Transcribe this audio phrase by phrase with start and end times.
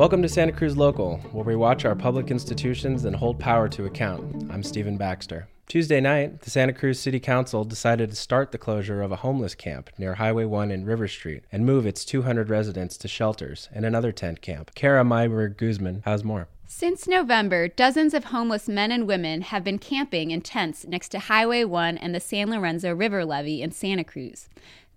[0.00, 3.84] Welcome to Santa Cruz Local, where we watch our public institutions and hold power to
[3.84, 4.50] account.
[4.50, 5.46] I'm Stephen Baxter.
[5.68, 9.54] Tuesday night, the Santa Cruz City Council decided to start the closure of a homeless
[9.54, 13.84] camp near Highway 1 and River Street and move its 200 residents to shelters and
[13.84, 14.74] another tent camp.
[14.74, 16.48] Kara Meyberg Guzman has more.
[16.66, 21.18] Since November, dozens of homeless men and women have been camping in tents next to
[21.18, 24.48] Highway 1 and the San Lorenzo River Levee in Santa Cruz.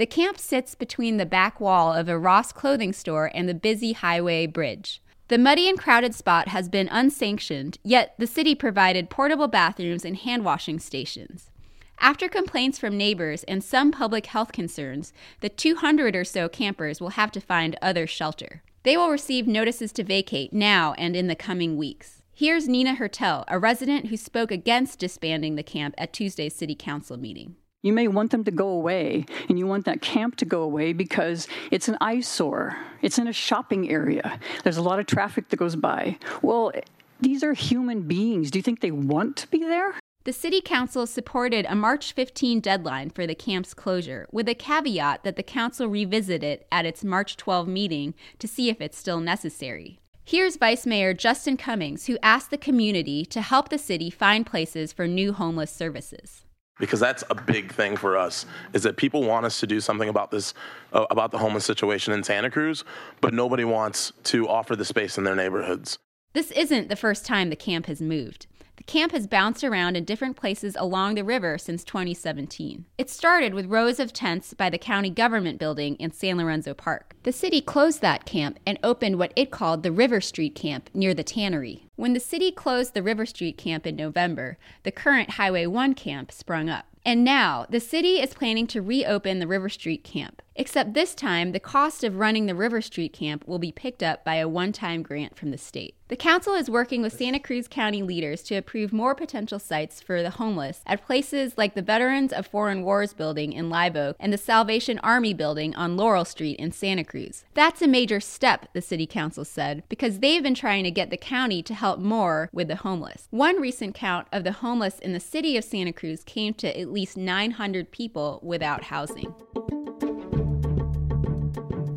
[0.00, 3.92] The camp sits between the back wall of a Ross clothing store and the busy
[3.92, 5.02] highway bridge.
[5.28, 10.16] The muddy and crowded spot has been unsanctioned, yet the city provided portable bathrooms and
[10.16, 11.50] hand washing stations.
[11.98, 17.10] After complaints from neighbors and some public health concerns, the 200 or so campers will
[17.10, 18.62] have to find other shelter.
[18.84, 22.22] They will receive notices to vacate now and in the coming weeks.
[22.32, 27.18] Here's Nina Hertel, a resident who spoke against disbanding the camp at Tuesday's City Council
[27.18, 27.56] meeting.
[27.82, 30.92] You may want them to go away, and you want that camp to go away
[30.92, 32.76] because it's an eyesore.
[33.00, 34.38] It's in a shopping area.
[34.64, 36.18] There's a lot of traffic that goes by.
[36.42, 36.72] Well,
[37.20, 38.50] these are human beings.
[38.50, 39.94] Do you think they want to be there?
[40.24, 45.24] The City Council supported a March 15 deadline for the camp's closure, with a caveat
[45.24, 49.20] that the Council revisit it at its March 12 meeting to see if it's still
[49.20, 49.98] necessary.
[50.22, 54.92] Here's Vice Mayor Justin Cummings, who asked the community to help the city find places
[54.92, 56.44] for new homeless services
[56.80, 60.08] because that's a big thing for us is that people want us to do something
[60.08, 60.54] about this
[60.92, 62.82] uh, about the homeless situation in Santa Cruz
[63.20, 65.98] but nobody wants to offer the space in their neighborhoods.
[66.32, 68.46] This isn't the first time the camp has moved.
[68.80, 72.86] The camp has bounced around in different places along the river since 2017.
[72.96, 77.14] It started with rows of tents by the county government building in San Lorenzo Park.
[77.24, 81.12] The city closed that camp and opened what it called the River Street Camp near
[81.12, 81.88] the tannery.
[81.96, 86.32] When the city closed the River Street Camp in November, the current Highway 1 camp
[86.32, 86.86] sprung up.
[87.04, 90.40] And now, the city is planning to reopen the River Street camp.
[90.56, 94.24] Except this time, the cost of running the River Street camp will be picked up
[94.24, 95.94] by a one time grant from the state.
[96.08, 100.24] The council is working with Santa Cruz County leaders to approve more potential sites for
[100.24, 104.32] the homeless at places like the Veterans of Foreign Wars building in Live Oak and
[104.32, 107.44] the Salvation Army building on Laurel Street in Santa Cruz.
[107.54, 111.16] That's a major step, the city council said, because they've been trying to get the
[111.16, 113.28] county to help more with the homeless.
[113.30, 116.90] One recent count of the homeless in the city of Santa Cruz came to at
[116.90, 119.32] least 900 people without housing.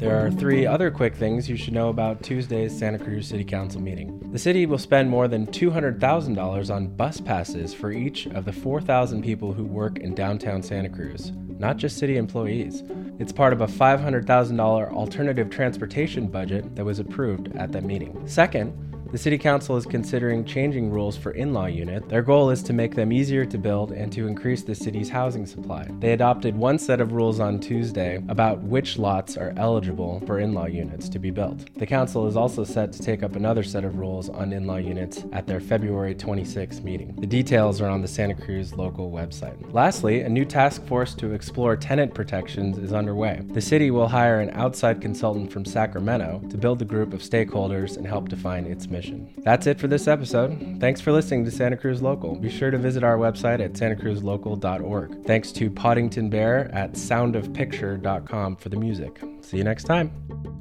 [0.03, 3.79] There are three other quick things you should know about Tuesday's Santa Cruz City Council
[3.79, 4.19] meeting.
[4.33, 9.23] The city will spend more than $200,000 on bus passes for each of the 4,000
[9.23, 12.83] people who work in downtown Santa Cruz, not just city employees.
[13.17, 18.27] It's part of a $500,000 alternative transportation budget that was approved at that meeting.
[18.27, 18.73] Second,
[19.13, 22.07] the City Council is considering changing rules for in law units.
[22.07, 25.45] Their goal is to make them easier to build and to increase the city's housing
[25.45, 25.87] supply.
[25.99, 30.53] They adopted one set of rules on Tuesday about which lots are eligible for in
[30.53, 31.69] law units to be built.
[31.75, 34.77] The Council is also set to take up another set of rules on in law
[34.77, 37.15] units at their February 26 meeting.
[37.19, 39.71] The details are on the Santa Cruz local website.
[39.71, 43.43] Lastly, a new task force to explore tenant protections is underway.
[43.49, 47.95] The city will hire an outside consultant from Sacramento to build the group of stakeholders
[47.95, 49.33] and help define its mission.
[49.43, 50.77] That's it for this episode.
[50.79, 52.35] Thanks for listening to Santa Cruz Local.
[52.35, 55.25] Be sure to visit our website at santacruzlocal.org.
[55.25, 59.21] Thanks to Poddington Bear at soundofpicture.com for the music.
[59.41, 60.52] See you next time.